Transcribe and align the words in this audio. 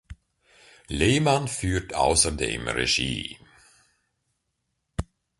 Lehmann 0.87 1.47
führt 1.47 1.93
außerdem 1.93 2.67
Regie. 2.69 3.37